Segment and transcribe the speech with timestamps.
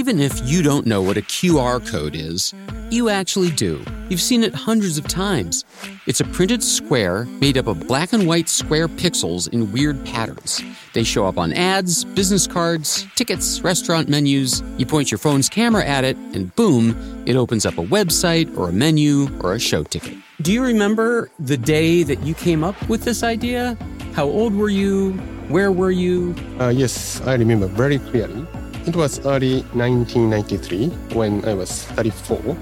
[0.00, 2.54] Even if you don't know what a QR code is,
[2.88, 3.84] you actually do.
[4.08, 5.66] You've seen it hundreds of times.
[6.06, 10.62] It's a printed square made up of black and white square pixels in weird patterns.
[10.94, 14.62] They show up on ads, business cards, tickets, restaurant menus.
[14.78, 18.70] You point your phone's camera at it, and boom, it opens up a website or
[18.70, 20.16] a menu or a show ticket.
[20.40, 23.76] Do you remember the day that you came up with this idea?
[24.14, 25.12] How old were you?
[25.48, 26.34] Where were you?
[26.58, 28.46] Uh, yes, I remember very clearly.
[28.86, 32.56] It was early 1993 when I was 34,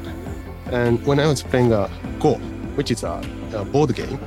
[0.73, 2.35] and when I was playing a Go,
[2.75, 3.23] which is a,
[3.55, 4.19] a board game,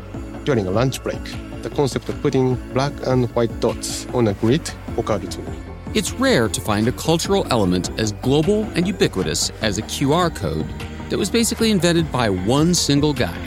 [0.46, 1.22] during a lunch break.
[1.63, 5.58] The concept of putting black and white dots on a grid occurred to me.
[5.94, 10.68] It's rare to find a cultural element as global and ubiquitous as a QR code
[11.10, 13.38] that was basically invented by one single guy.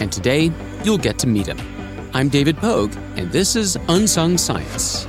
[0.00, 0.52] And today,
[0.84, 1.58] you'll get to meet him.
[2.12, 5.08] I'm David Pogue, and this is Unsung Science.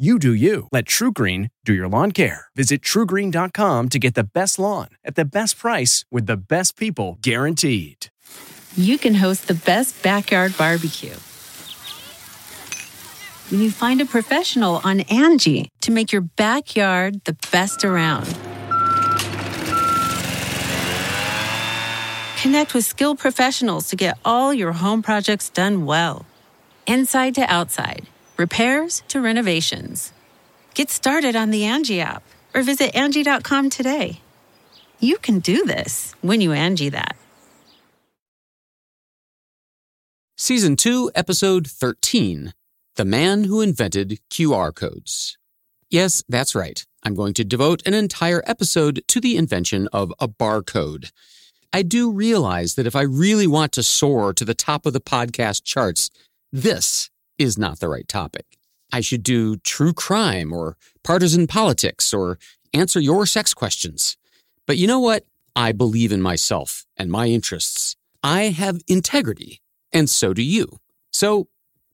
[0.00, 0.68] You do you.
[0.70, 2.46] Let TruGreen do your lawn care.
[2.54, 7.18] Visit trugreen.com to get the best lawn at the best price with the best people
[7.20, 8.06] guaranteed.
[8.76, 11.16] You can host the best backyard barbecue.
[13.50, 18.26] When you find a professional on Angi to make your backyard the best around.
[22.40, 26.24] Connect with skilled professionals to get all your home projects done well.
[26.86, 28.06] Inside to outside
[28.38, 30.12] repairs to renovations.
[30.74, 32.22] Get started on the Angi app
[32.54, 34.20] or visit Angi.com today.
[35.00, 37.16] You can do this when you Angi that.
[40.36, 42.54] Season 2, Episode 13
[42.94, 45.36] The Man Who Invented QR Codes.
[45.90, 46.86] Yes, that's right.
[47.02, 51.10] I'm going to devote an entire episode to the invention of a barcode.
[51.72, 55.00] I do realize that if I really want to soar to the top of the
[55.00, 56.10] podcast charts,
[56.52, 58.46] this is not the right topic.
[58.92, 62.38] I should do true crime or partisan politics or
[62.72, 64.16] answer your sex questions.
[64.66, 65.24] But you know what?
[65.54, 67.96] I believe in myself and my interests.
[68.22, 69.60] I have integrity,
[69.92, 70.68] and so do you.
[71.12, 71.48] So,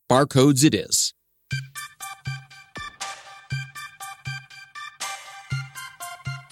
[0.08, 1.14] barcodes it is.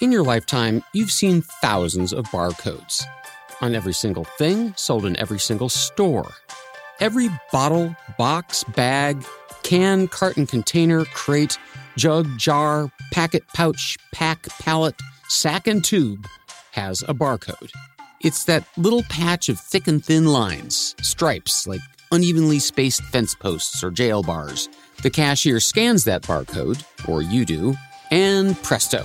[0.01, 3.05] In your lifetime, you've seen thousands of barcodes
[3.61, 6.29] on every single thing sold in every single store.
[6.99, 9.23] Every bottle, box, bag,
[9.63, 11.57] can, carton, container, crate,
[11.97, 14.95] jug, jar, packet, pouch, pack, pallet,
[15.27, 16.27] sack, and tube
[16.71, 17.71] has a barcode.
[18.21, 23.83] It's that little patch of thick and thin lines, stripes like unevenly spaced fence posts
[23.83, 24.69] or jail bars.
[25.01, 27.75] The cashier scans that barcode, or you do,
[28.11, 29.03] and presto.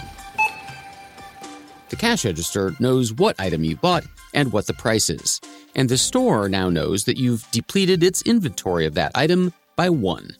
[1.89, 4.05] The cash register knows what item you bought
[4.35, 5.41] and what the price is.
[5.75, 10.37] And the store now knows that you've depleted its inventory of that item by one.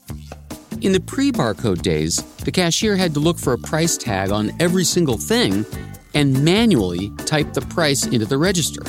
[0.81, 4.53] In the pre barcode days, the cashier had to look for a price tag on
[4.61, 5.67] every single thing
[6.15, 8.85] and manually type the price into the register,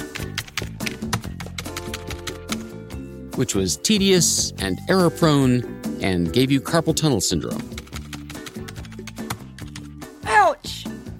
[3.35, 5.63] which was tedious and error prone
[6.01, 7.78] and gave you carpal tunnel syndrome.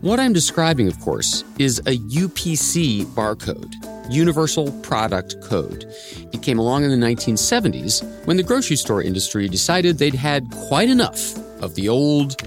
[0.01, 3.73] What I'm describing, of course, is a UPC barcode.
[4.09, 5.93] Universal Product Code.
[6.31, 10.89] It came along in the 1970s when the grocery store industry decided they'd had quite
[10.89, 12.41] enough of the old.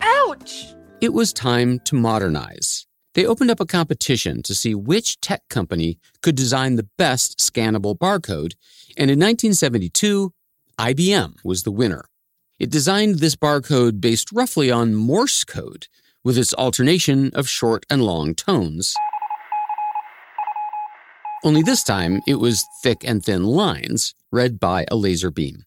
[0.00, 0.66] Ouch!
[1.00, 2.86] It was time to modernize.
[3.14, 7.98] They opened up a competition to see which tech company could design the best scannable
[7.98, 8.52] barcode,
[8.96, 10.32] and in 1972,
[10.78, 12.04] IBM was the winner.
[12.58, 15.88] It designed this barcode based roughly on Morse code,
[16.24, 18.94] with its alternation of short and long tones.
[21.44, 25.64] Only this time, it was thick and thin lines read by a laser beam.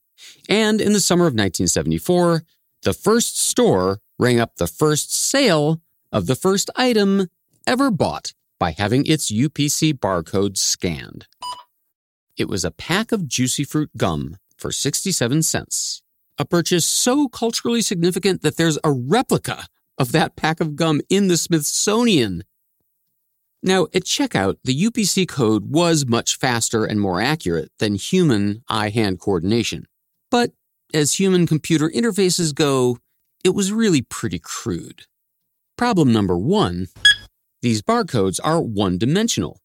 [0.50, 2.44] And in the summer of 1974,
[2.82, 5.82] the first store rang up the first sale
[6.12, 7.28] of the first item
[7.68, 11.28] ever bought by having its UPC barcode scanned.
[12.36, 16.02] It was a pack of juicy fruit gum for 67 cents.
[16.40, 21.28] A purchase so culturally significant that there's a replica of that pack of gum in
[21.28, 22.46] the Smithsonian.
[23.62, 28.88] Now, at checkout, the UPC code was much faster and more accurate than human eye
[28.88, 29.86] hand coordination.
[30.32, 30.52] But
[30.94, 33.00] as human computer interfaces go,
[33.44, 35.04] it was really pretty crude.
[35.78, 36.88] Problem number one
[37.62, 39.60] these barcodes are one dimensional.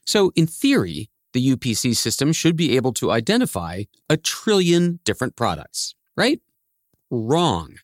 [0.06, 5.94] So, in theory, the UPC system should be able to identify a trillion different products,
[6.16, 6.40] right?
[7.10, 7.78] Wrong.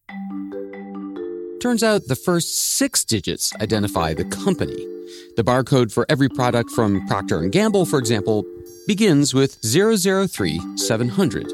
[1.60, 4.93] Turns out the first six digits identify the company.
[5.36, 8.46] The barcode for every product from Procter & Gamble, for example,
[8.88, 11.48] begins with 003700,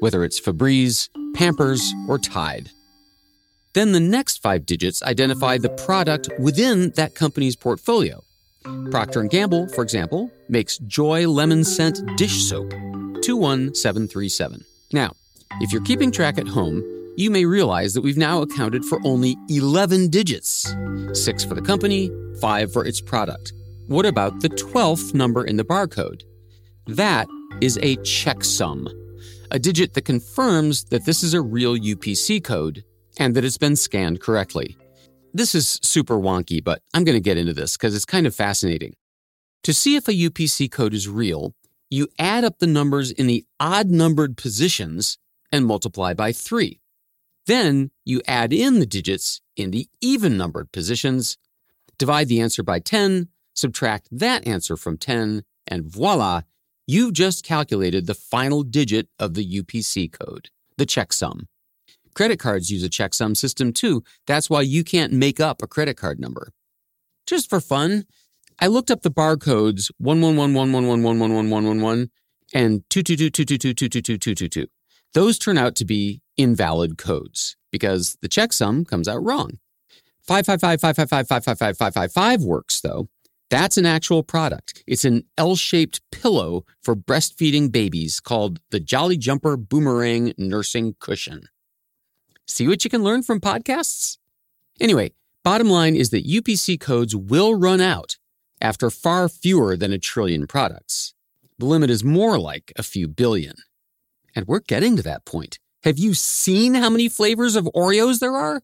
[0.00, 2.70] whether it's Febreze, Pampers, or Tide.
[3.74, 8.22] Then the next five digits identify the product within that company's portfolio.
[8.90, 12.70] Procter & Gamble, for example, makes Joy Lemon Scent dish soap
[13.22, 14.64] 21737.
[14.92, 15.12] Now,
[15.60, 16.82] if you're keeping track at home,
[17.16, 20.74] you may realize that we've now accounted for only 11 digits
[21.12, 22.10] 6 for the company,
[22.40, 23.52] 5 for its product.
[23.88, 26.22] What about the 12th number in the barcode?
[26.86, 27.28] That
[27.60, 28.90] is a checksum,
[29.50, 32.84] a digit that confirms that this is a real UPC code
[33.18, 34.76] and that it's been scanned correctly.
[35.34, 38.34] This is super wonky, but I'm going to get into this because it's kind of
[38.34, 38.94] fascinating.
[39.64, 41.54] To see if a UPC code is real,
[41.88, 45.18] you add up the numbers in the odd numbered positions
[45.52, 46.80] and multiply by 3.
[47.46, 51.36] Then you add in the digits in the even numbered positions,
[51.98, 56.42] divide the answer by 10, subtract that answer from 10, and voila,
[56.86, 61.46] you've just calculated the final digit of the UPC code, the checksum.
[62.14, 64.04] Credit cards use a checksum system too.
[64.26, 66.52] That's why you can't make up a credit card number.
[67.26, 68.04] Just for fun,
[68.60, 72.10] I looked up the barcodes 11111111111
[72.52, 74.66] and 22222222222.
[75.14, 79.58] Those turn out to be invalid codes because the checksum comes out wrong.
[80.28, 83.08] 55555555555 works though.
[83.50, 84.82] That's an actual product.
[84.86, 91.42] It's an L-shaped pillow for breastfeeding babies called the Jolly Jumper Boomerang Nursing Cushion.
[92.46, 94.16] See what you can learn from podcasts?
[94.80, 95.12] Anyway,
[95.44, 98.16] bottom line is that UPC codes will run out
[98.62, 101.12] after far fewer than a trillion products.
[101.58, 103.56] The limit is more like a few billion.
[104.34, 105.58] And we're getting to that point.
[105.84, 108.62] Have you seen how many flavors of Oreos there are?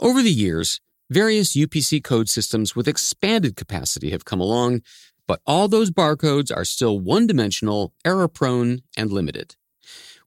[0.00, 4.82] Over the years, various UPC code systems with expanded capacity have come along,
[5.26, 9.56] but all those barcodes are still one dimensional, error prone, and limited.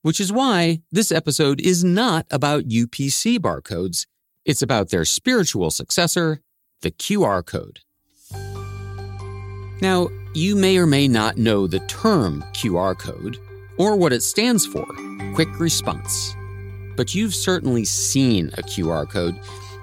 [0.02, 4.08] Which is why this episode is not about UPC barcodes,
[4.46, 6.42] it's about their spiritual successor,
[6.82, 7.80] the QR code.
[9.82, 13.38] Now, you may or may not know the term QR code
[13.80, 14.86] or what it stands for
[15.34, 16.36] quick response.
[16.96, 19.40] But you've certainly seen a QR code.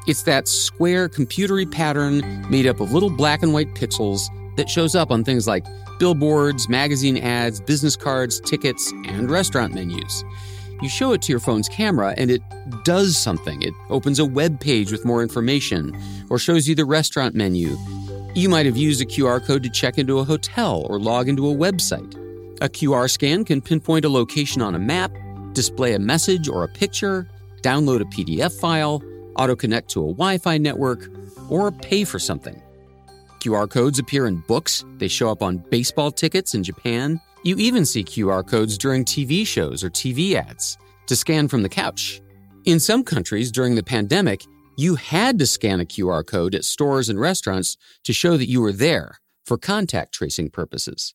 [0.06, 4.20] It's that square computery pattern made up of little black and white pixels
[4.56, 5.64] that shows up on things like
[5.98, 10.24] billboards, magazine ads, business cards, tickets, and restaurant menus.
[10.82, 12.42] You show it to your phone's camera and it
[12.84, 13.62] does something.
[13.62, 15.98] It opens a web page with more information
[16.28, 17.78] or shows you the restaurant menu.
[18.34, 21.48] You might have used a QR code to check into a hotel or log into
[21.48, 22.25] a website.
[22.62, 25.12] A QR scan can pinpoint a location on a map
[25.56, 27.26] display a message or a picture,
[27.62, 29.02] download a PDF file,
[29.36, 31.08] auto connect to a Wi Fi network,
[31.48, 32.62] or pay for something.
[33.40, 37.20] QR codes appear in books, they show up on baseball tickets in Japan.
[37.42, 41.68] You even see QR codes during TV shows or TV ads to scan from the
[41.68, 42.20] couch.
[42.64, 44.42] In some countries during the pandemic,
[44.76, 48.60] you had to scan a QR code at stores and restaurants to show that you
[48.60, 51.14] were there for contact tracing purposes.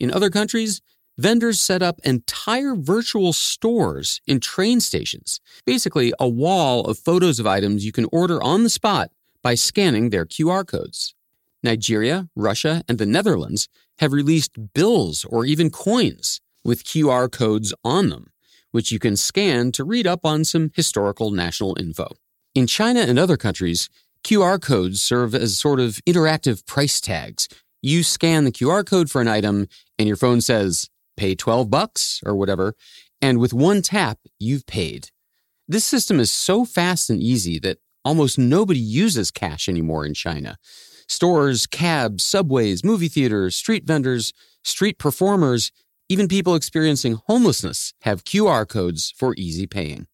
[0.00, 0.80] In other countries,
[1.18, 7.46] vendors set up entire virtual stores in train stations, basically a wall of photos of
[7.46, 9.10] items you can order on the spot
[9.42, 11.14] by scanning their QR codes.
[11.62, 18.08] Nigeria, Russia, and the Netherlands have released bills or even coins with QR codes on
[18.08, 18.32] them,
[18.70, 22.08] which you can scan to read up on some historical national info.
[22.54, 23.90] In China and other countries,
[24.24, 27.48] QR codes serve as sort of interactive price tags.
[27.82, 29.66] You scan the QR code for an item
[30.00, 30.88] and your phone says,
[31.18, 32.74] pay 12 bucks or whatever.
[33.20, 35.10] And with one tap, you've paid.
[35.68, 40.56] This system is so fast and easy that almost nobody uses cash anymore in China.
[41.06, 44.32] Stores, cabs, subways, movie theaters, street vendors,
[44.64, 45.70] street performers,
[46.08, 50.06] even people experiencing homelessness have QR codes for easy paying.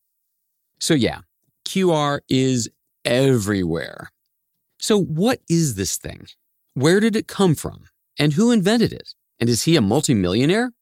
[0.80, 1.20] So, yeah,
[1.64, 2.68] QR is
[3.04, 4.10] everywhere.
[4.80, 6.26] So, what is this thing?
[6.74, 7.84] Where did it come from?
[8.18, 9.14] And who invented it?
[9.38, 10.72] And is he a multimillionaire?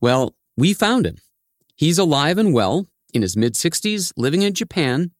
[0.00, 1.16] Well, we found him.
[1.74, 5.10] He's alive and well, in his mid 60s, living in Japan,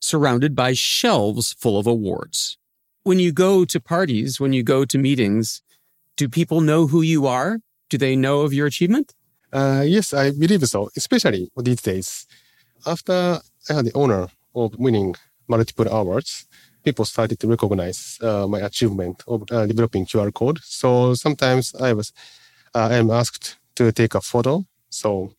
[0.00, 2.56] surrounded by shelves full of awards.
[3.02, 5.62] When you go to parties, when you go to meetings,
[6.16, 7.58] do people know who you are?
[7.90, 9.14] Do they know of your achievement?
[9.52, 12.26] Uh, yes, I believe so, especially these days.
[12.86, 15.14] After I had the honor of winning
[15.48, 16.46] multiple awards,
[16.83, 20.59] people started to recognize uh, my achievement of uh, developing QR code.
[20.63, 22.13] So sometimes I was,
[22.73, 24.65] uh, I am asked to take a photo.
[24.89, 25.33] So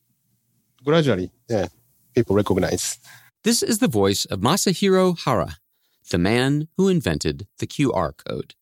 [0.85, 1.69] gradually, yeah,
[2.15, 2.99] people recognize.
[3.43, 5.57] This is the voice of Masahiro Hara,
[6.11, 8.55] the man who invented the QR code.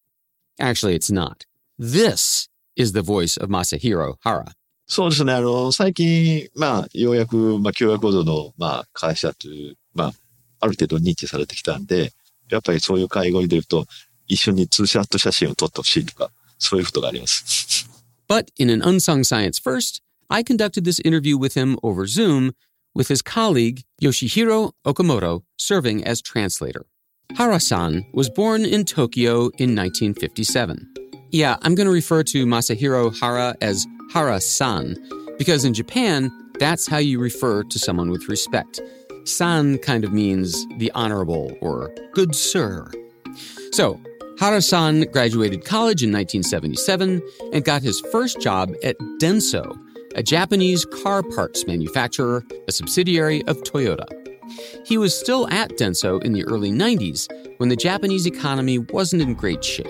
[0.61, 1.47] Actually, it's not.
[1.79, 4.55] This is the voice of Masahiro Hara.
[4.91, 5.35] そうですね。
[5.35, 10.13] あの、最近、まあ、ようやく、まあ、QR コードの、まあ、会社という、まあ、
[10.61, 12.13] ある程度認知されてきたんで、
[12.51, 13.87] やっぱりそういう会合に出ると、
[14.27, 17.89] 一緒にツーショット写真を撮ってほしいとか、そういうことがあります。
[18.29, 22.53] But in an unsung science first, I conducted this interview with him over Zoom
[22.95, 26.85] with his colleague Yoshihiro Okamoto serving as translator.
[27.37, 30.87] Hara-san was born in Tokyo in 1957.
[31.31, 34.97] Yeah, I'm going to refer to Masahiro Hara as Hara-san
[35.39, 38.81] because in Japan, that's how you refer to someone with respect.
[39.26, 42.90] San kind of means the honorable or good sir.
[43.72, 44.00] So,
[44.40, 47.22] Hara-san graduated college in 1977
[47.54, 49.78] and got his first job at Denso,
[50.16, 54.08] a Japanese car parts manufacturer, a subsidiary of Toyota.
[54.86, 57.28] He was still at Denso in the early 90s
[57.58, 59.88] when the Japanese economy wasn't in great shape.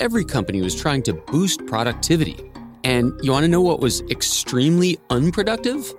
[0.00, 2.50] Every company was trying to boost productivity.
[2.82, 5.94] And you want to know what was extremely unproductive?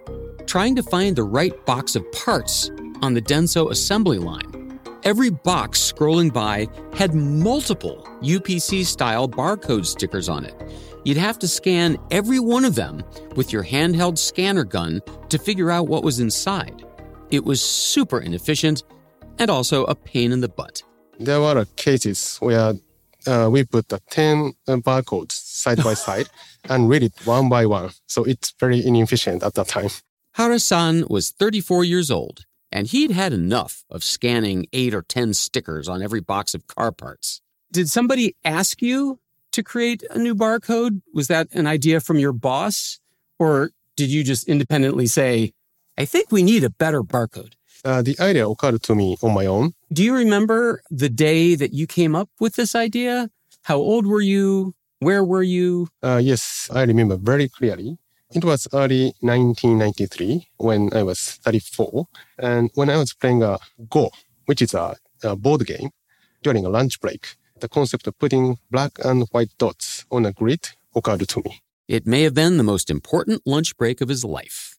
[0.46, 2.70] Trying to find the right box of parts
[3.02, 4.80] on the Denso assembly line.
[5.04, 10.56] Every box scrolling by had multiple UPC style barcode stickers on it.
[11.04, 13.04] You'd have to scan every one of them
[13.36, 16.84] with your handheld scanner gun to figure out what was inside.
[17.30, 18.84] It was super inefficient
[19.38, 20.82] and also a pain in the butt.
[21.20, 22.74] There were cases where
[23.28, 26.28] uh, we put the 10 barcodes side by side
[26.70, 27.92] and read it one by one.
[28.08, 29.90] So it's very inefficient at that time.
[30.36, 35.88] Hara-san was 34 years old, and he'd had enough of scanning 8 or 10 stickers
[35.88, 37.40] on every box of car parts.
[37.72, 39.20] Did somebody ask you
[39.54, 41.02] to create a new barcode?
[41.14, 43.00] Was that an idea from your boss?
[43.40, 45.54] Or did you just independently say,
[45.98, 47.54] I think we need a better barcode?
[47.86, 49.72] Uh, the idea occurred to me on my own.
[49.94, 53.30] Do you remember the day that you came up with this idea?
[53.62, 54.76] How old were you?
[55.00, 55.88] Where were you?
[56.04, 57.98] Uh, yes, I remember very clearly.
[58.34, 62.08] It was early 1993 when I was 34.
[62.40, 64.10] And when I was playing a Go,
[64.46, 65.92] which is a, a board game,
[66.42, 70.70] during a lunch break, the concept of putting black and white dots on a grid
[70.96, 71.62] occurred to me.
[71.88, 74.78] It may have been the most important lunch break of his life.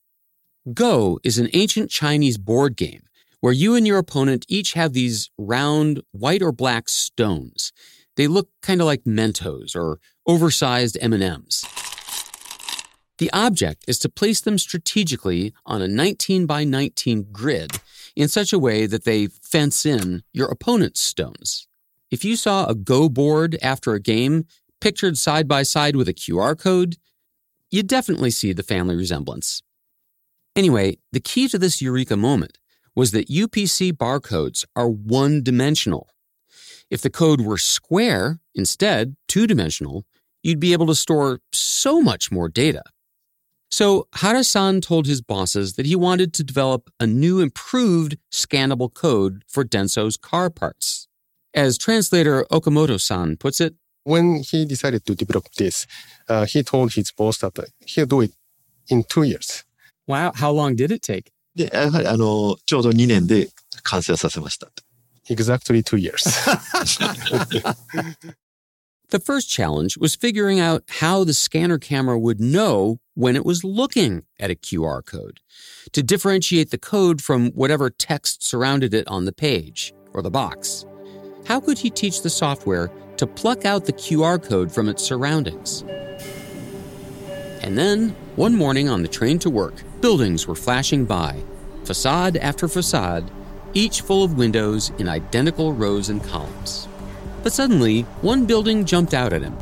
[0.75, 3.03] Go is an ancient Chinese board game
[3.41, 7.73] where you and your opponent each have these round white or black stones.
[8.17, 11.65] They look kind of like Mentos or oversized M&Ms.
[13.19, 17.73] The object is to place them strategically on a 19 by 19 grid
[18.15, 21.67] in such a way that they fence in your opponent's stones.
[22.11, 24.47] If you saw a Go board after a game
[24.81, 26.97] pictured side by side with a QR code,
[27.71, 29.63] you'd definitely see the family resemblance.
[30.55, 32.59] Anyway, the key to this eureka moment
[32.95, 36.09] was that UPC barcodes are one dimensional.
[36.91, 40.05] If the code were square, instead, two dimensional,
[40.43, 42.83] you'd be able to store so much more data.
[43.70, 49.44] So Hara-san told his bosses that he wanted to develop a new improved scannable code
[49.48, 51.08] for Denso's car parts.
[51.54, 55.86] As translator Okamoto-san puts it, When he decided to develop this,
[56.28, 57.54] uh, he told his boss that
[57.86, 58.32] he'll do it
[58.90, 59.64] in two years.
[60.08, 61.32] wow, how long did it take?
[61.56, 63.50] で、やはりあの、ちょうど2年で
[63.84, 64.70] 完成させました。
[65.30, 66.24] Exactly two years.
[69.10, 73.65] The first challenge was figuring out how the scanner camera would know when it was
[73.65, 75.41] looking at a QR code
[75.93, 80.85] to differentiate the code from whatever text surrounded it on the page or the box.
[81.47, 85.83] How could he teach the software to pluck out the QR code from its surroundings?
[87.63, 91.43] And then, one morning on the train to work, buildings were flashing by,
[91.85, 93.31] facade after facade,
[93.73, 96.87] each full of windows in identical rows and columns.
[97.43, 99.57] But suddenly, one building jumped out at him.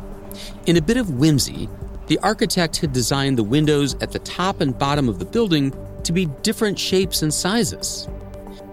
[0.65, 1.69] In a bit of whimsy,
[2.07, 6.13] the architect had designed the windows at the top and bottom of the building to
[6.13, 8.07] be different shapes and sizes.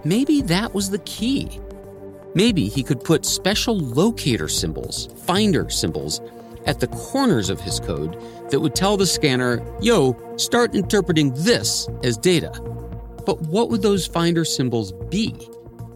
[0.03, 1.59] Maybe that was the key.
[2.35, 6.21] Maybe he could put special locator symbols, finder symbols,
[6.65, 8.17] at the corners of his code
[8.49, 12.51] that would tell the scanner, yo, start interpreting this as data.
[13.25, 15.35] But what would those finder symbols be?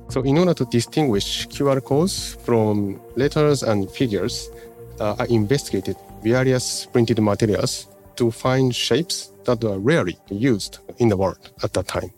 [0.09, 4.49] So, in order to distinguish QR codes from letters and figures,
[4.99, 11.17] uh, I investigated various printed materials to find shapes that were rarely used in the
[11.17, 12.11] world at that time.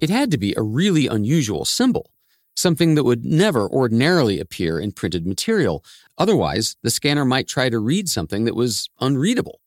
[0.00, 2.10] It had to be a really unusual symbol,
[2.56, 5.84] something that would never ordinarily appear in printed material.
[6.18, 9.60] Otherwise, the scanner might try to read something that was unreadable.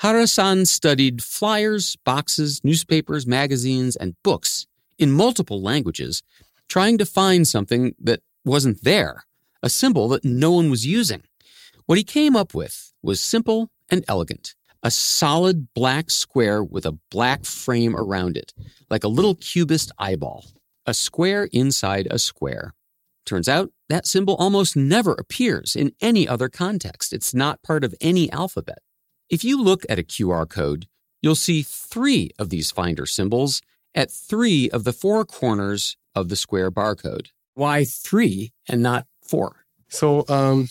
[0.00, 4.66] Harasan studied flyers, boxes, newspapers, magazines, and books
[4.98, 6.22] in multiple languages,
[6.68, 9.24] trying to find something that wasn't there,
[9.62, 11.22] a symbol that no one was using.
[11.86, 16.98] What he came up with was simple and elegant a solid black square with a
[17.10, 18.52] black frame around it,
[18.90, 20.44] like a little cubist eyeball.
[20.86, 22.74] A square inside a square.
[23.24, 27.14] Turns out that symbol almost never appears in any other context.
[27.14, 28.80] It's not part of any alphabet.
[29.30, 30.86] If you look at a QR code,
[31.22, 33.62] you'll see three of these finder symbols
[33.94, 37.28] at three of the four corners of the square barcode.
[37.54, 39.64] Why three and not four?
[39.88, 40.68] So, um,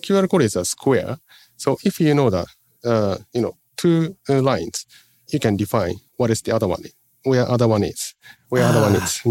[0.00, 1.18] QR code is a square.
[1.56, 2.46] So, if you know the,
[2.84, 4.86] uh, you know, two uh, lines,
[5.28, 6.82] you can define what is the other one,
[7.24, 8.14] where other one is,
[8.48, 9.22] where other one is.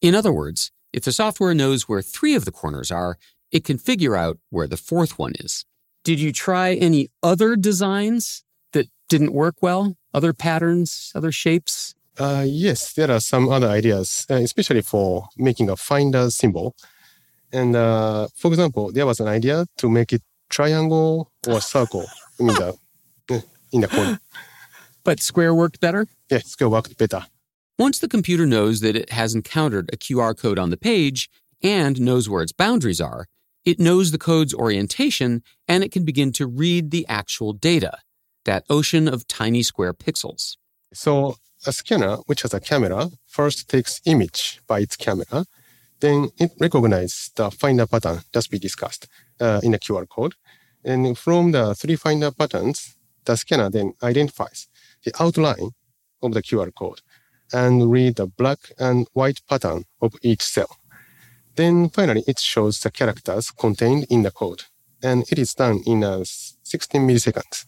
[0.00, 3.18] In other words, if the software knows where three of the corners are,
[3.52, 5.64] it can figure out where the fourth one is.
[6.04, 9.96] Did you try any other designs that didn't work well?
[10.14, 11.94] Other patterns, other shapes?
[12.18, 16.74] Uh, yes, there are some other ideas, uh, especially for making a finder symbol.
[17.52, 22.06] And uh, for example, there was an idea to make it triangle or circle
[22.38, 22.76] in the
[23.30, 23.40] eh,
[23.72, 24.20] in the corner.
[25.04, 26.06] But square worked better?
[26.30, 27.26] Yeah, it's gonna better.
[27.78, 31.30] Once the computer knows that it has encountered a QR code on the page
[31.62, 33.26] and knows where its boundaries are,
[33.64, 37.98] it knows the code's orientation and it can begin to read the actual data,
[38.44, 40.56] that ocean of tiny square pixels.
[40.92, 41.36] So
[41.66, 45.46] a scanner, which has a camera, first takes image by its camera,
[46.00, 49.06] then it recognizes the finder pattern just we discussed
[49.40, 50.34] uh, in the QR code.
[50.84, 54.68] And from the three finder patterns, the scanner then identifies
[55.04, 55.70] the outline
[56.22, 57.00] of the QR code
[57.52, 60.78] and read the black and white pattern of each cell.
[61.56, 64.64] Then finally, it shows the characters contained in the code.
[65.02, 67.66] And it is done in uh, 16 milliseconds.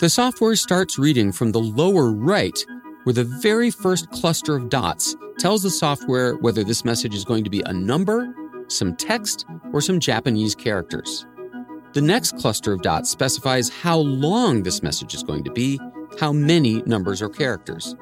[0.00, 2.58] The software starts reading from the lower right,
[3.04, 7.44] where the very first cluster of dots tells the software whether this message is going
[7.44, 8.34] to be a number,
[8.68, 11.26] some text, or some Japanese characters.
[11.92, 15.80] The next cluster of dots specifies how long this message is going to be,
[16.20, 17.94] how many numbers or characters.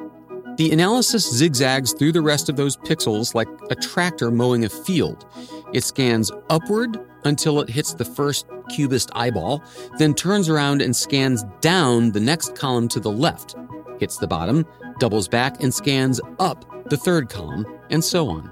[0.56, 5.26] The analysis zigzags through the rest of those pixels like a tractor mowing a field.
[5.72, 9.62] It scans upward until it hits the first cubist eyeball,
[9.98, 13.56] then turns around and scans down the next column to the left,
[13.98, 14.64] hits the bottom,
[15.00, 18.50] doubles back, and scans up the third column, and so on.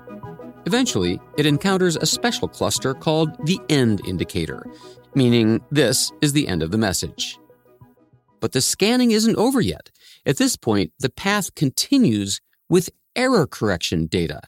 [0.66, 4.64] Eventually, it encounters a special cluster called the end indicator,
[5.14, 7.38] meaning this is the end of the message.
[8.40, 9.90] But the scanning isn't over yet.
[10.24, 14.40] At this point, the path continues with error correction data,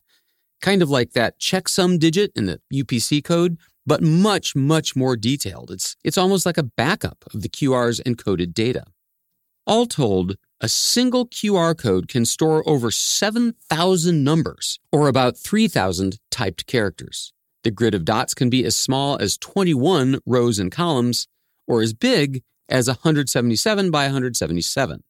[0.60, 5.70] kind of like that checksum digit in the UPC code, but much, much more detailed.
[5.70, 8.84] It's, it's almost like a backup of the QR's encoded data.
[9.66, 16.66] All told, a single QR code can store over 7,000 numbers, or about 3,000 typed
[16.66, 17.34] characters.
[17.64, 21.28] The grid of dots can be as small as 21 rows and columns,
[21.66, 25.04] or as big as 177 by 177.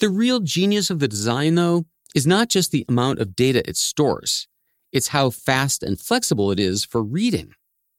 [0.00, 3.76] The real genius of the design, though, is not just the amount of data it
[3.76, 4.48] stores,
[4.90, 7.52] it's how fast and flexible it is for reading.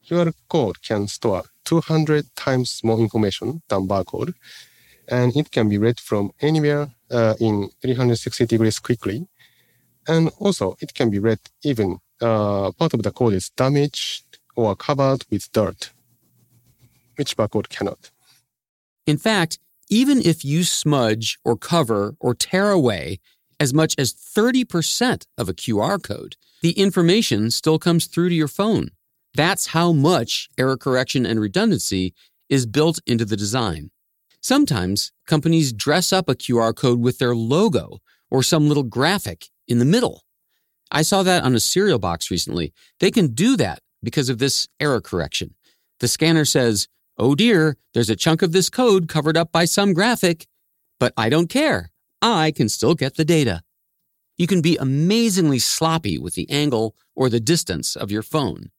[0.10, 4.34] QR code can store 200 times more information than barcode,
[5.10, 9.28] and it can be read from anywhere uh, in 360 degrees quickly.
[10.08, 14.76] And also, it can be read even uh, part of the code is damaged or
[14.76, 15.92] covered with dirt,
[17.16, 18.12] which barcode cannot.
[19.06, 23.20] In fact, even if you smudge or cover or tear away
[23.60, 28.48] as much as 30% of a QR code, the information still comes through to your
[28.48, 28.92] phone.
[29.34, 32.14] That's how much error correction and redundancy
[32.50, 33.92] is built into the design.
[34.42, 38.00] Sometimes companies dress up a QR code with their logo
[38.32, 40.24] or some little graphic in the middle.
[40.92, 42.74] I saw that on a cereal box recently.
[43.00, 45.56] They can do that because of this error correction.
[46.00, 49.94] The scanner says, Oh dear, there's a chunk of this code covered up by some
[49.94, 50.48] graphic,
[51.00, 51.92] but I don't care.
[52.22, 53.62] I can still get the data.
[54.38, 58.72] You can be amazingly sloppy with the angle or the distance of your phone.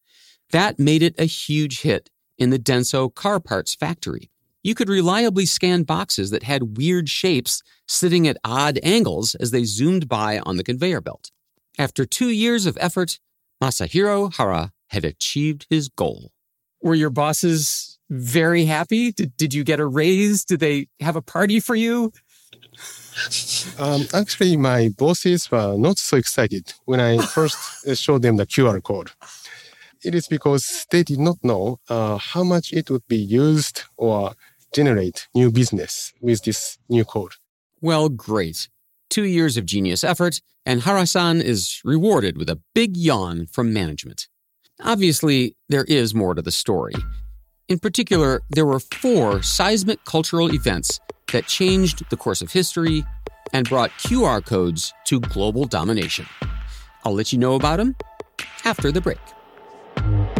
[0.50, 4.30] That made it a huge hit in the Denso car parts factory.
[4.62, 9.64] You could reliably scan boxes that had weird shapes sitting at odd angles as they
[9.64, 11.30] zoomed by on the conveyor belt.
[11.78, 13.18] After two years of effort,
[13.62, 16.30] Masahiro Hara had achieved his goal.
[16.82, 19.12] Were your bosses very happy?
[19.12, 20.44] Did, did you get a raise?
[20.44, 22.12] Did they have a party for you?
[23.78, 28.82] Um, actually, my bosses were not so excited when I first showed them the QR
[28.82, 29.10] code.
[30.02, 34.32] It is because they did not know uh, how much it would be used or
[34.74, 37.32] generate new business with this new code.
[37.80, 38.68] Well, great.
[39.08, 44.28] Two years of genius effort, and Harasan is rewarded with a big yawn from management.
[44.82, 46.94] Obviously, there is more to the story.
[47.68, 51.00] In particular, there were four seismic cultural events
[51.32, 53.04] that changed the course of history
[53.52, 56.26] and brought QR codes to global domination.
[57.04, 57.96] I'll let you know about them
[58.64, 60.39] after the break.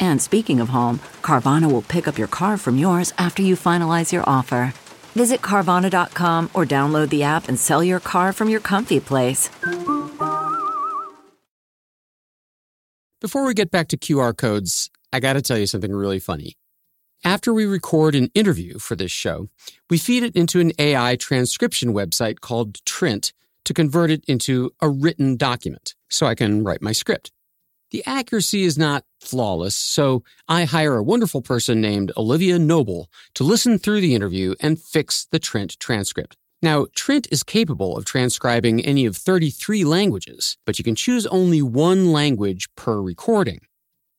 [0.00, 4.12] And speaking of home, Carvana will pick up your car from yours after you finalize
[4.12, 4.74] your offer.
[5.14, 9.50] Visit Carvana.com or download the app and sell your car from your comfy place.
[13.20, 16.56] Before we get back to QR codes, I got to tell you something really funny.
[17.24, 19.48] After we record an interview for this show,
[19.90, 23.32] we feed it into an AI transcription website called Trint
[23.64, 27.32] to convert it into a written document so I can write my script.
[27.90, 33.44] The accuracy is not flawless, so I hire a wonderful person named Olivia Noble to
[33.44, 36.36] listen through the interview and fix the Trint transcript.
[36.60, 41.62] Now, Trint is capable of transcribing any of 33 languages, but you can choose only
[41.62, 43.60] one language per recording.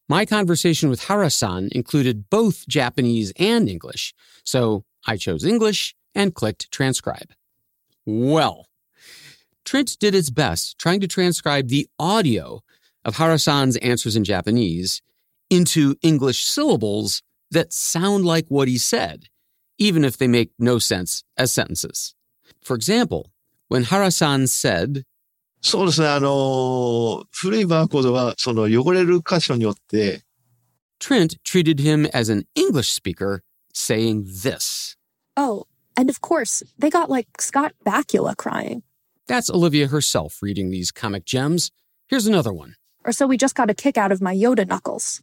[0.08, 6.72] My conversation with Harasan included both Japanese and English, so I chose English and clicked
[6.72, 7.34] transcribe.
[8.06, 8.66] Well,
[9.64, 12.62] Trint did its best trying to transcribe the audio
[13.06, 15.02] of Harasan's answers in Japanese
[15.50, 19.26] into English syllables that sound like what he said,
[19.78, 22.14] even if they make no sense as sentences.
[22.62, 23.32] For example,
[23.68, 25.06] when Harasan said,
[25.62, 26.08] そうですね。
[26.08, 30.22] あの、古いバーコードは、その汚れる箇所によって。
[31.00, 33.42] Trint treated him as an English speaker
[33.74, 34.96] saying this.
[35.36, 35.66] Oh,
[35.98, 38.84] and of course, they got like Scott Bakula crying.
[39.28, 41.72] That's Olivia herself reading these comic gems.
[42.08, 42.76] Here's another one.
[43.06, 45.22] Or so we just got a kick out of my Yoda knuckles.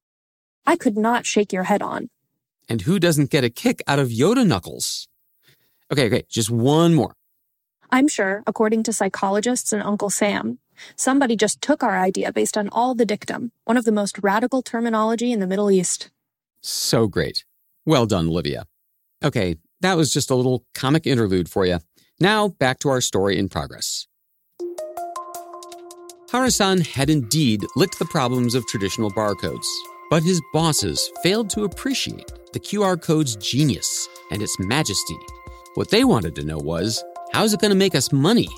[0.67, 2.11] I could not shake your head on.
[2.69, 5.07] And who doesn't get a kick out of Yoda Knuckles?
[5.93, 7.15] Okay, okay, just one more.
[7.93, 10.59] I'm sure, according to psychologists and Uncle Sam,
[10.97, 14.63] Somebody just took our idea based on all the dictum, one of the most radical
[14.63, 16.11] terminology in the Middle East.
[16.61, 17.45] So great.
[17.85, 18.67] Well done, Olivia.
[19.25, 21.79] Okay, that was just a little comic interlude for you.
[22.19, 24.07] Now, back to our story in progress.
[26.31, 29.67] Harasan had indeed licked the problems of traditional barcodes,
[30.11, 35.17] but his bosses failed to appreciate the QR code's genius and its majesty.
[35.75, 38.49] What they wanted to know was how's it going to make us money?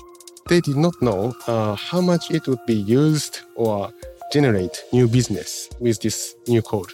[0.47, 3.93] They did not know uh, how much it would be used or
[4.33, 6.91] generate new business with this new code.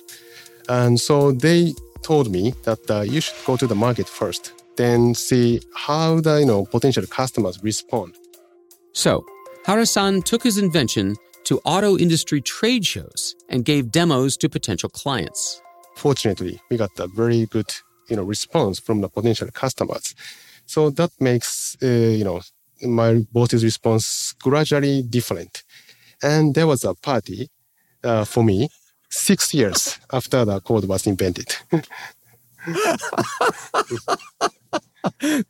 [0.67, 5.15] And so they told me that uh, you should go to the market first, then
[5.15, 8.15] see how the you know potential customers respond.
[8.91, 9.25] So,
[9.65, 15.59] Harasan took his invention to auto industry trade shows and gave demos to potential clients.
[15.95, 17.73] Fortunately, we got a very good
[18.07, 20.13] you know response from the potential customers.
[20.67, 22.41] So that makes uh, you know
[22.83, 25.63] my boss's response gradually different.
[26.21, 27.49] And there was a party
[28.03, 28.69] uh, for me
[29.09, 31.55] six years after the code was invented.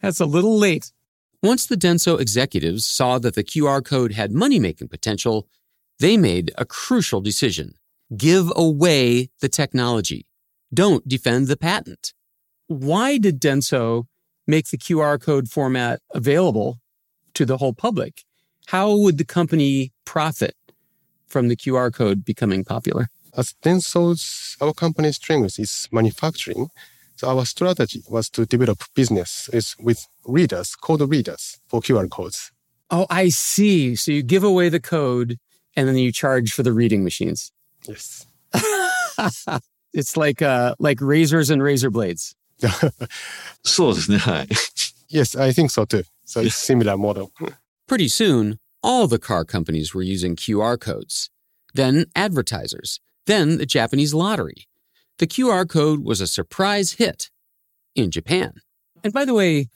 [0.01, 0.93] That's a little late.
[1.45, 5.47] Once the Denso executives saw that the QR code had money making potential,
[5.99, 7.75] they made a crucial decision
[8.17, 10.25] give away the technology.
[10.73, 12.15] Don't defend the patent.
[12.65, 14.05] Why did Denso
[14.47, 16.79] make the QR code format available
[17.35, 18.23] to the whole public?
[18.65, 20.55] How would the company profit
[21.27, 23.09] from the QR code becoming popular?
[23.37, 26.69] As Denso's, our company's strength is manufacturing.
[27.15, 32.51] So our strategy was to develop business is with readers, code readers for QR codes.
[32.91, 33.95] Oh, I see.
[33.95, 35.37] So you give away the code
[35.75, 37.51] and then you charge for the reading machines.
[37.87, 38.25] Yes.
[39.93, 42.35] it's like uh, like razors and razor blades.
[43.63, 43.93] so
[45.09, 46.03] yes, I think so too.
[46.25, 47.31] So it's similar model.
[47.87, 51.29] Pretty soon, all the car companies were using QR codes,
[51.73, 54.67] then advertisers, then the Japanese lottery.
[55.17, 57.29] The QR code was a surprise hit
[57.95, 58.55] in Japan.
[59.01, 59.69] And by the way,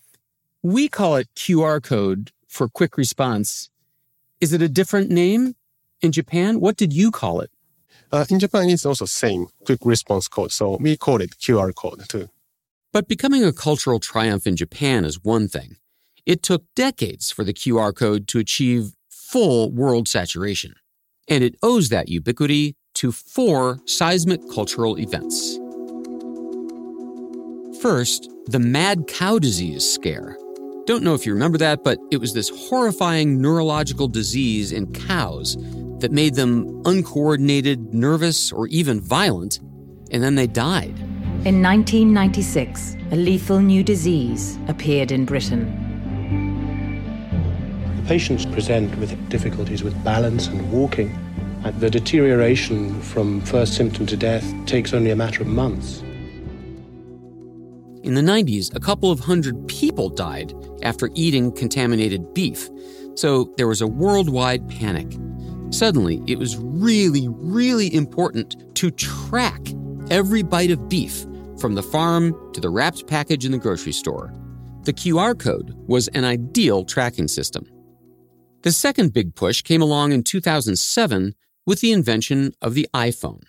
[0.61, 3.69] we call it QR code for quick response.
[4.41, 5.55] Is it a different name
[6.01, 6.59] in Japan?
[6.59, 7.51] What did you call it?
[8.11, 10.51] Uh, in Japan, it's also same quick response code.
[10.51, 12.27] So we call it QR code too.
[12.91, 15.77] But becoming a cultural triumph in Japan is one thing.
[16.25, 20.73] It took decades for the QR code to achieve full world saturation.
[21.29, 25.57] And it owes that ubiquity to four seismic cultural events.
[27.81, 30.37] First, the mad cow disease scare.
[30.85, 35.55] Don't know if you remember that, but it was this horrifying neurological disease in cows
[35.99, 39.59] that made them uncoordinated, nervous, or even violent,
[40.11, 40.99] and then they died.
[41.45, 45.63] In 1996, a lethal new disease appeared in Britain.
[47.95, 51.17] The patients present with difficulties with balance and walking.
[51.63, 56.01] And the deterioration from first symptom to death takes only a matter of months.
[58.03, 62.69] In the 90s, a couple of hundred people died after eating contaminated beef,
[63.15, 65.11] so there was a worldwide panic.
[65.71, 69.61] Suddenly, it was really, really important to track
[70.09, 71.25] every bite of beef
[71.59, 74.33] from the farm to the wrapped package in the grocery store.
[74.83, 77.65] The QR code was an ideal tracking system.
[78.61, 81.35] The second big push came along in 2007
[81.69, 83.43] with the invention of the iPhone.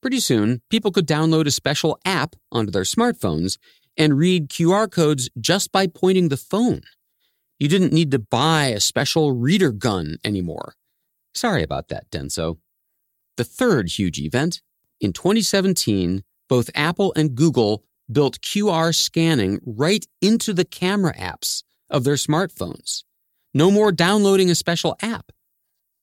[0.00, 3.58] Pretty soon, people could download a special app onto their smartphones
[3.96, 6.82] and read QR codes just by pointing the phone.
[7.58, 10.74] You didn't need to buy a special reader gun anymore.
[11.34, 12.58] Sorry about that, Denso.
[13.36, 14.62] The third huge event
[15.00, 22.04] in 2017, both Apple and Google built QR scanning right into the camera apps of
[22.04, 23.02] their smartphones.
[23.52, 25.32] No more downloading a special app.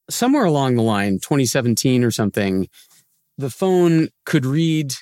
[0.09, 2.67] Somewhere along the line, 2017 or something,
[3.37, 4.95] the phone could read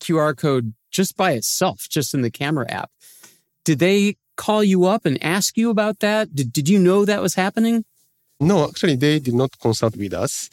[0.00, 2.90] QR code just by itself, just in the camera app.
[3.64, 6.34] Did they call you up and ask you about that?
[6.34, 7.84] Did, did you know that was happening?
[8.40, 10.50] No, actually, they did not consult with us.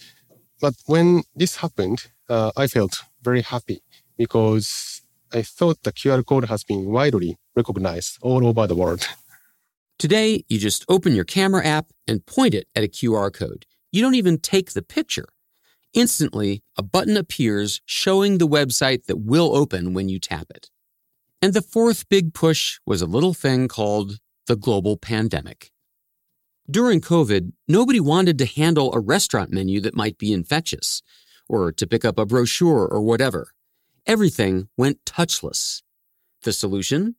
[0.62, 3.82] But when this happened, uh, I felt very happy
[4.18, 5.02] because
[5.34, 9.08] I thought the QR code has been widely recognized all over the world.
[9.98, 13.66] Today, you just open your camera app and point it at a QR code.
[13.92, 15.28] You don't even take the picture.
[15.94, 20.70] Instantly, a button appears showing the website that will open when you tap it.
[21.42, 25.72] And the fourth big push was a little thing called the global pandemic.
[26.70, 31.02] During COVID, nobody wanted to handle a restaurant menu that might be infectious,
[31.50, 33.52] or to pick up a brochure or whatever.
[34.06, 35.82] Everything went touchless.
[36.44, 37.16] The solution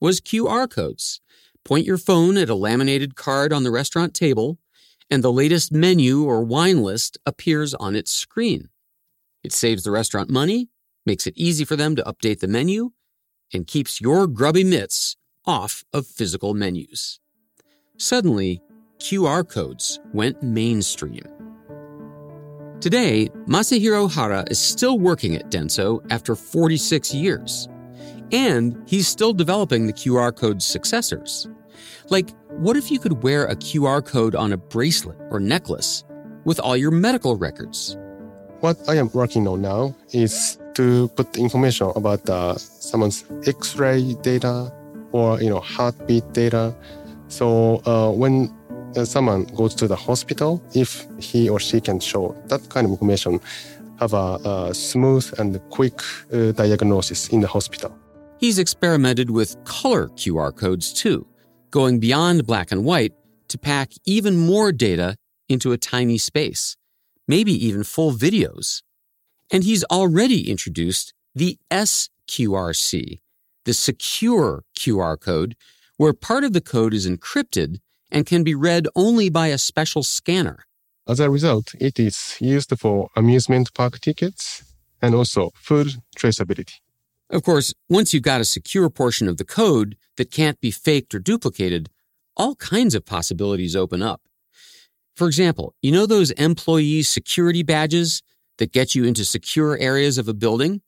[0.00, 1.20] was QR codes.
[1.64, 4.58] Point your phone at a laminated card on the restaurant table,
[5.10, 8.68] and the latest menu or wine list appears on its screen.
[9.42, 10.68] It saves the restaurant money,
[11.04, 12.90] makes it easy for them to update the menu,
[13.52, 17.20] and keeps your grubby mitts off of physical menus.
[17.98, 18.60] Suddenly,
[18.98, 21.22] QR codes went mainstream.
[22.80, 27.68] Today, Masahiro Hara is still working at Denso after 46 years.
[28.32, 31.48] And he's still developing the QR code's successors.
[32.08, 36.04] Like, what if you could wear a QR code on a bracelet or necklace
[36.44, 37.96] with all your medical records?
[38.60, 44.72] What I am working on now is to put information about uh, someone's X-ray data
[45.12, 46.74] or you know heartbeat data.
[47.28, 48.54] So uh, when
[48.96, 52.90] uh, someone goes to the hospital, if he or she can show that kind of
[52.92, 53.40] information,
[54.00, 56.00] have a, a smooth and quick
[56.32, 57.96] uh, diagnosis in the hospital.
[58.38, 61.26] He's experimented with color QR codes too,
[61.76, 63.12] going beyond black and white
[63.48, 65.14] to pack even more data
[65.46, 66.74] into a tiny space,
[67.28, 68.80] maybe even full videos.
[69.52, 73.20] And he's already introduced the SQRC,
[73.66, 75.54] the secure QR code,
[75.98, 80.02] where part of the code is encrypted and can be read only by a special
[80.02, 80.64] scanner.
[81.06, 84.64] As a result, it is used for amusement park tickets
[85.02, 86.76] and also food traceability.
[87.28, 91.14] Of course, once you've got a secure portion of the code that can't be faked
[91.14, 91.90] or duplicated,
[92.36, 94.22] all kinds of possibilities open up.
[95.16, 98.22] For example, you know those employee security badges
[98.58, 100.82] that get you into secure areas of a building?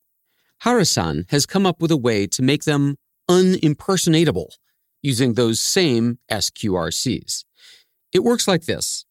[0.62, 2.96] Harasan has come up with a way to make them
[3.29, 4.51] unimpersonatable
[5.03, 7.44] using those same SQRCs.
[8.12, 9.05] It works like this.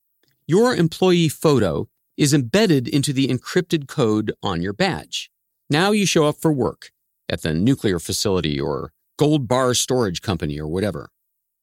[0.48, 5.30] Your employee photo is embedded into the encrypted code on your badge.
[5.70, 6.92] Now you show up for work
[7.30, 11.10] at the nuclear facility or gold bar storage company or whatever.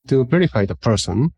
[0.08, 1.32] To verify the person,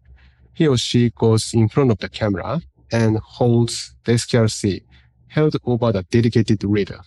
[0.54, 2.60] he or she goes in front of the camera
[2.90, 4.82] and holds the SQRC
[5.28, 7.00] held over the dedicated reader.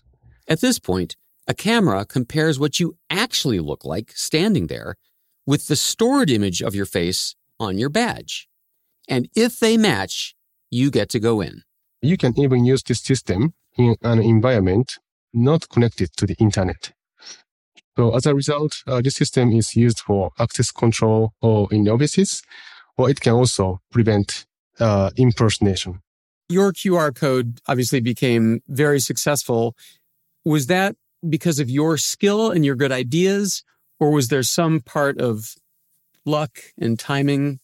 [0.47, 1.15] At this point,
[1.47, 4.95] a camera compares what you actually look like standing there
[5.45, 8.47] with the stored image of your face on your badge.
[9.07, 10.35] And if they match,
[10.69, 11.63] you get to go in.
[12.01, 14.99] You can even use this system in an environment
[15.33, 16.91] not connected to the internet.
[17.99, 22.41] So as a result, uh, this system is used for access control or in offices,
[22.95, 24.45] or it can also prevent
[24.79, 25.99] uh, impersonation.
[26.47, 29.75] Your QR code obviously became very successful.
[30.45, 30.95] Was that
[31.27, 33.65] because of your skill and your good ideas,
[33.99, 35.55] or was there some part of
[36.23, 37.59] luck and timing?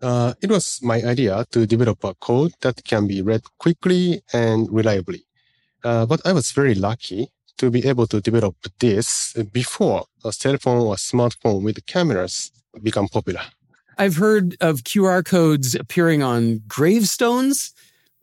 [0.00, 4.66] Uh, it was my idea to develop a code that can be read quickly and
[4.72, 5.26] reliably.
[5.84, 10.56] Uh, but I was very lucky to be able to develop this before a cell
[10.58, 12.50] phone or smartphone with cameras
[12.82, 13.42] become popular.
[13.96, 17.72] I've heard of QR codes appearing on gravestones,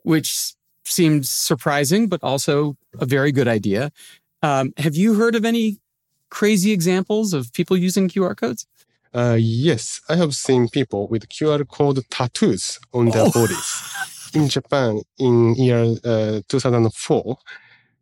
[0.03, 3.91] which seemed surprising, but also a very good idea.
[4.41, 5.79] Um, have you heard of any
[6.29, 8.67] crazy examples of people using QR codes?
[9.13, 13.31] Uh, yes, I have seen people with QR code tattoos on their oh.
[13.31, 13.83] bodies.
[14.33, 17.37] In Japan, in year uh, 2004,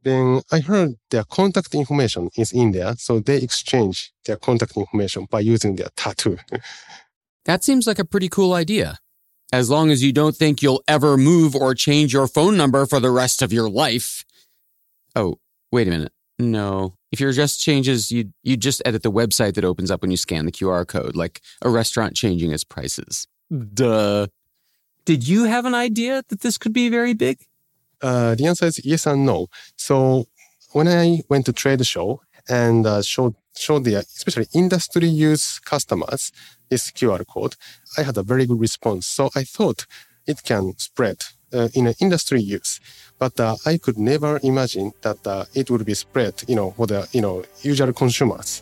[0.03, 5.27] then I heard their contact information is in there, so they exchange their contact information
[5.29, 6.37] by using their tattoo.
[7.45, 8.99] that seems like a pretty cool idea.
[9.51, 12.99] As long as you don't think you'll ever move or change your phone number for
[12.99, 14.23] the rest of your life.
[15.15, 15.39] Oh,
[15.71, 16.13] wait a minute.
[16.37, 16.93] No.
[17.11, 20.17] If your address changes, you you just edit the website that opens up when you
[20.17, 23.27] scan the QR code, like a restaurant changing its prices.
[23.73, 24.27] Duh.
[25.05, 27.39] Did you have an idea that this could be very big?
[28.01, 29.47] Uh, the answer is yes and no.
[29.75, 30.27] So
[30.71, 36.31] when I went to trade show and uh, showed showed the especially industry use customers
[36.69, 37.55] this QR code,
[37.97, 39.07] I had a very good response.
[39.07, 39.85] So I thought
[40.27, 41.17] it can spread
[41.53, 42.79] uh, in industry use,
[43.17, 46.87] but uh, I could never imagine that uh, it would be spread, you know, for
[46.87, 48.61] the you know usual consumers.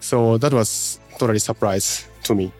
[0.00, 2.52] So that was totally surprise to me.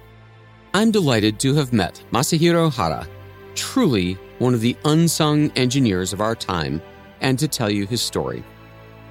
[0.72, 3.06] I'm delighted to have met Masahiro Hara,
[3.54, 6.82] truly one of the unsung engineers of our time,
[7.20, 8.44] and to tell you his story.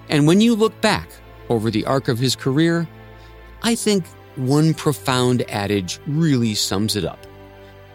[0.10, 1.10] And when you look back
[1.50, 2.88] over the arc of his career,
[3.62, 7.26] I think one profound adage really sums it up.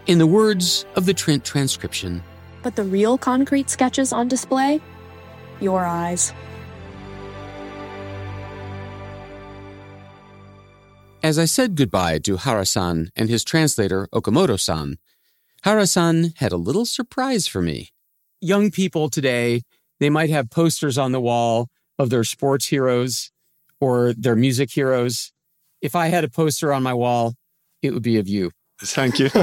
[0.07, 2.23] In the words of the Trint transcription,
[2.63, 4.81] but the real concrete sketches on display?
[5.59, 6.33] Your eyes.
[11.21, 14.97] As I said goodbye to Harasan and his translator, Okamoto san,
[15.65, 17.89] Harasan had a little surprise for me.
[18.41, 19.61] Young people today,
[19.99, 23.31] they might have posters on the wall of their sports heroes
[23.81, 25.31] or their music heroes.
[25.81, 27.35] If I had a poster on my wall,
[27.81, 28.51] it would be of you.
[28.81, 29.29] Thank you.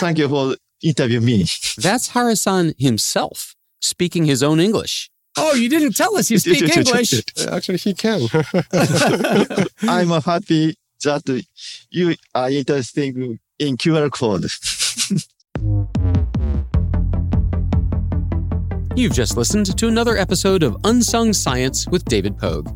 [0.00, 1.46] Thank you for interview me.
[1.78, 5.08] That's Harasan himself speaking his own English.
[5.36, 7.14] Oh, you didn't tell us you speak English.
[7.50, 8.22] Actually, he can.
[9.82, 10.74] I'm a happy
[11.04, 11.44] that
[11.90, 13.16] you uh, are interested
[13.58, 14.46] in QR code.
[18.96, 22.70] You've just listened to another episode of Unsung Science with David Pogue.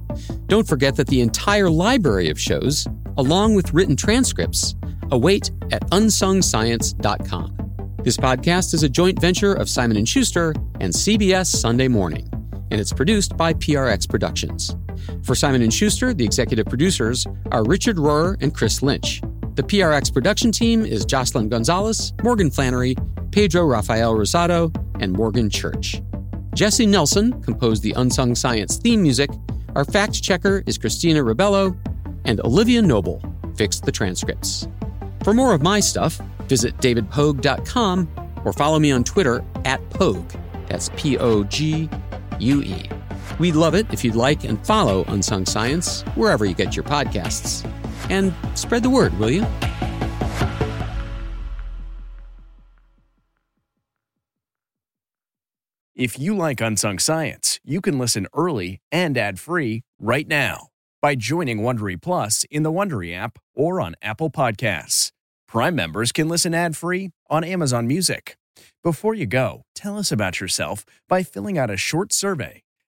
[0.49, 4.75] Don't forget that the entire library of shows, along with written transcripts,
[5.11, 7.57] await at unsungscience.com.
[8.05, 12.29] This podcast is a joint venture of Simon & Schuster and CBS Sunday Morning,
[12.71, 14.77] and it's produced by PRX Productions.
[15.23, 19.23] For Simon & Schuster, the executive producers are Richard Rhorer and Chris Lynch.
[19.55, 22.97] The PRX production team is Jocelyn Gonzalez, Morgan Flannery,
[23.31, 26.01] Pedro Rafael Rosado, and Morgan Church.
[26.55, 29.31] Jesse Nelson composed the Unsung Science theme music.
[29.75, 31.77] Our fact checker is Christina Ribello,
[32.25, 33.23] and Olivia Noble
[33.57, 34.69] fixed the transcripts.
[35.25, 38.09] For more of my stuff, visit davidpogue.com
[38.45, 40.31] or follow me on Twitter at Pogue.
[40.69, 41.89] That's P O G
[42.39, 42.89] U E.
[43.39, 47.65] We'd love it if you'd like and follow Unsung Science wherever you get your podcasts.
[48.11, 49.47] And spread the word, will you?
[55.95, 60.69] If you like Unsung Science, you can listen early and ad-free right now
[61.03, 65.13] by joining Wondery Plus in the Wondery app or on Apple Podcasts.
[65.47, 68.39] Prime members can listen ad-free on Amazon Music.
[68.83, 72.63] Before you go, tell us about yourself by filling out a short survey